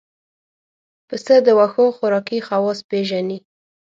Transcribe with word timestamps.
پسه 1.07 1.35
د 1.45 1.47
واښو 1.57 1.85
خوراکي 1.97 2.39
خواص 2.47 2.79
پېژني. 2.89 3.37